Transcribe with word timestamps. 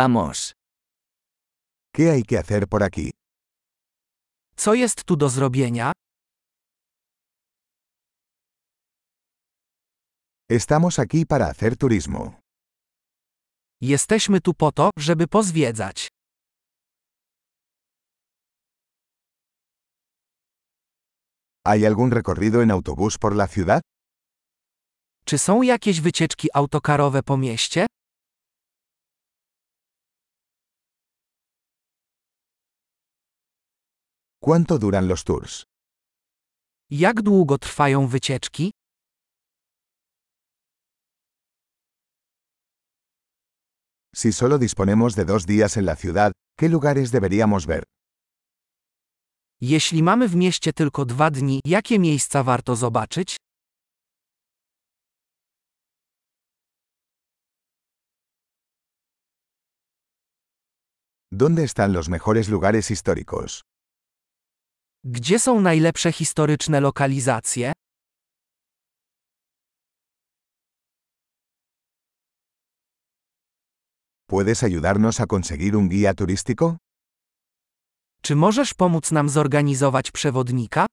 Vamos. 0.00 0.52
¿Qué 1.94 2.10
hay 2.10 2.22
que 2.22 2.36
hacer 2.36 2.68
por 2.68 2.82
aquí? 2.82 3.10
Co 4.56 4.74
jest 4.74 5.04
tu 5.04 5.16
do 5.16 5.28
zrobienia? 5.28 5.92
Estamos 10.50 10.98
aquí 10.98 11.24
para 11.24 11.46
hacer 11.48 11.76
turismo. 11.76 12.40
Jesteśmy 13.80 14.40
tu 14.40 14.54
po 14.54 14.72
to, 14.72 14.90
żeby 14.98 15.26
pozwiedzać. 15.28 16.08
¿Hay 21.64 21.86
algún 21.86 22.10
recorrido 22.10 22.62
en 22.62 22.70
autobús 22.70 23.18
por 23.18 23.34
la 23.34 23.48
ciudad? 23.48 23.80
Czy 25.24 25.38
są 25.38 25.62
jakieś 25.62 26.00
wycieczki 26.00 26.48
autokarowe 26.54 27.22
po 27.22 27.36
mieście? 27.36 27.86
¿Cuánto 34.46 34.78
duran 34.78 35.08
los 35.08 35.24
tours? 35.24 35.64
Jak 36.90 37.22
długo 37.22 37.58
trwają 37.58 38.06
wycieczki? 38.08 38.70
Si 44.14 44.32
solo 44.32 44.58
disponemos 44.58 45.14
de 45.16 45.24
dos 45.24 45.46
días 45.46 45.76
en 45.76 45.84
la 45.84 45.96
ciudad, 45.96 46.32
¿qué 46.58 46.68
lugares 46.68 47.10
deberíamos 47.10 47.66
ver? 47.66 47.82
Jeśli 49.60 50.02
mamy 50.02 50.28
w 50.28 50.36
mieście 50.36 50.72
tylko 50.72 51.04
dwa 51.04 51.30
dni, 51.30 51.60
jakie 51.64 51.98
miejsca 51.98 52.42
warto 52.42 52.76
zobaczyć? 52.76 53.36
¿Dónde 61.32 61.64
están 61.64 61.92
los 61.92 62.08
mejores 62.08 62.48
lugares 62.48 62.90
históricos? 62.90 63.62
Gdzie 65.08 65.38
są 65.38 65.60
najlepsze 65.60 66.12
historyczne 66.12 66.80
lokalizacje? 66.80 67.72
¿Puedes 74.28 74.62
ayudarnos 74.64 75.20
a 75.20 75.26
conseguir 75.26 75.76
un 75.76 75.88
guía 75.88 76.14
turístico? 76.14 76.76
Czy 78.22 78.36
możesz 78.36 78.74
pomóc 78.74 79.12
nam 79.12 79.28
zorganizować 79.28 80.10
przewodnika? 80.10 80.86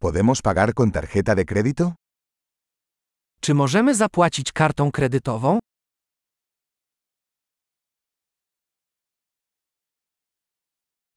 ¿Podemos 0.00 0.42
pagar 0.42 0.74
con 0.74 0.90
tarjeta 0.92 1.34
de 1.34 1.44
crédito? 1.44 1.92
Czy 3.40 3.54
możemy 3.54 3.94
zapłacić 3.94 4.52
kartą 4.52 4.90
kredytową? 4.92 5.58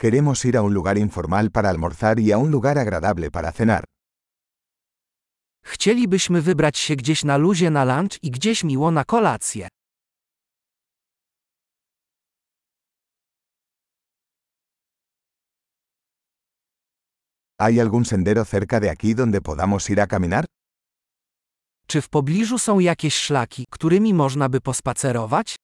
Queremos 0.02 0.46
ir 0.46 0.58
a 0.58 0.62
un 0.62 0.74
lugar 0.76 0.98
informal 1.00 1.50
para 1.50 1.70
almorzar 1.72 2.20
y 2.20 2.32
a 2.32 2.38
un 2.38 2.52
lugar 2.52 2.78
agradable 2.78 3.32
para 3.32 3.52
cenar. 3.52 3.84
Chcielibyśmy 5.66 6.42
wybrać 6.42 6.78
się 6.78 6.96
gdzieś 6.96 7.24
na 7.24 7.38
luzie 7.38 7.70
na 7.70 7.86
lunch 7.86 8.24
i 8.24 8.32
gdzieś 8.32 8.64
miło 8.64 8.92
na 8.92 9.04
kolację. 9.06 9.68
¿Hay 17.60 17.80
algún 17.80 18.06
sendero 18.06 18.46
cerca 18.46 18.80
de 18.80 18.90
aquí 18.90 19.16
donde 19.16 19.42
podamos 19.42 19.90
ir 19.90 20.00
a 20.02 20.08
caminar? 20.08 20.46
Czy 21.88 22.02
w 22.02 22.10
pobliżu 22.10 22.60
są 22.60 22.80
jakieś 22.80 23.16
szlaki, 23.16 23.66
którymi 23.70 24.14
można 24.14 24.50
by 24.50 24.62
pospacerować? 24.62 25.56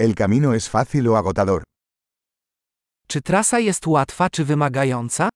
¿El 0.00 0.16
camino 0.16 0.54
es 0.54 0.68
fácil 0.68 1.06
o 1.08 1.16
agotador? 1.16 1.62
Czy 3.08 3.22
trasa 3.22 3.58
jest 3.58 3.86
łatwa 3.86 4.30
czy 4.30 4.44
wymagająca? 4.44 5.28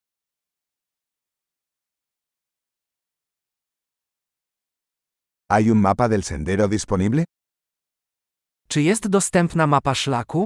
¿Hay 5.50 5.70
un 5.70 5.80
mapa 5.80 6.08
del 6.08 6.22
sendero 6.24 6.68
disponible? 6.68 7.24
Czy 8.68 8.82
jest 8.82 9.08
dostępna 9.08 9.66
mapa 9.66 9.94
szlaku? 9.94 10.44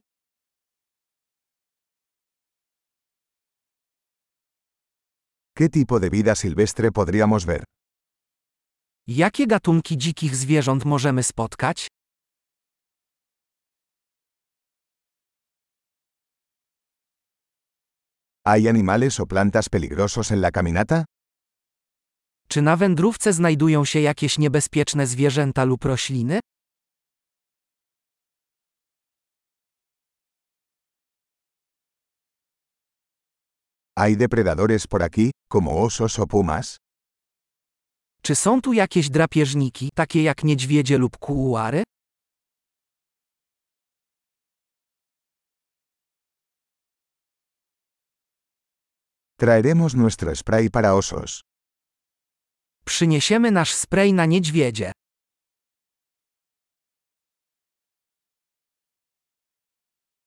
¿Qué 5.55 5.69
tipo 5.69 6.01
de 6.01 6.11
vida 6.11 6.35
silvestre 6.35 6.93
podríamos 6.93 7.45
ver? 7.45 7.65
Jakie 9.07 9.47
gatunki 9.47 9.97
dzikich 9.99 10.37
zwierząt 10.37 10.85
możemy 10.85 11.23
spotkać? 11.23 11.92
¿Hay 18.45 18.67
animales 18.67 19.21
o 19.21 19.27
plantas 19.27 19.69
peligrosos 19.69 20.33
en 20.33 20.41
la 20.41 20.51
caminata? 20.51 21.05
Czy 22.49 22.63
na 22.63 22.77
wędrówce 22.77 23.33
znajdują 23.33 23.85
się 23.85 24.01
jakieś 24.01 24.39
niebezpieczne 24.39 25.07
zwierzęta 25.07 25.65
lub 25.65 25.85
rośliny? 25.85 26.41
¿Hay 33.99 34.17
depredadores 34.17 34.87
por 34.87 35.03
aquí, 35.03 35.31
como 35.49 35.83
osos 35.83 36.19
o 36.19 36.27
pumas? 36.27 36.77
Czy 38.23 38.35
są 38.35 38.61
tu 38.61 38.73
jakieś 38.73 39.11
drapieżniki, 39.11 39.89
takie 39.95 40.23
jak 40.23 40.45
niedźwiedzie 40.45 40.99
lub 40.99 41.19
kuuary? 41.19 41.83
Traeremos 49.43 49.95
nuestro 49.95 50.37
spray 50.37 50.71
para 50.71 50.95
osos. 50.95 51.41
Przyniesiemy 52.85 53.51
nasz 53.51 53.75
spray 53.75 54.13
na 54.13 54.27
niedźwiedzie. 54.27 54.93